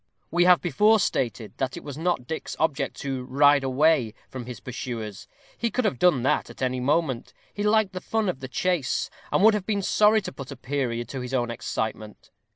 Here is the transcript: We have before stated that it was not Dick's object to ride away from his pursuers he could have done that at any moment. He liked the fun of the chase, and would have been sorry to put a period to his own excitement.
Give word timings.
We 0.31 0.45
have 0.45 0.61
before 0.61 0.99
stated 0.99 1.53
that 1.59 1.77
it 1.77 1.83
was 1.83 1.95
not 1.95 2.25
Dick's 2.25 2.55
object 2.59 2.97
to 3.01 3.23
ride 3.23 3.63
away 3.63 4.15
from 4.29 4.47
his 4.47 4.59
pursuers 4.59 5.27
he 5.55 5.69
could 5.69 5.85
have 5.85 5.99
done 5.99 6.23
that 6.23 6.49
at 6.49 6.63
any 6.63 6.79
moment. 6.79 7.33
He 7.53 7.61
liked 7.61 7.93
the 7.93 8.01
fun 8.01 8.27
of 8.27 8.39
the 8.39 8.47
chase, 8.47 9.11
and 9.31 9.43
would 9.43 9.53
have 9.53 9.67
been 9.67 9.83
sorry 9.83 10.23
to 10.23 10.31
put 10.33 10.49
a 10.49 10.55
period 10.57 11.07
to 11.09 11.21
his 11.21 11.35
own 11.35 11.51
excitement. 11.51 12.31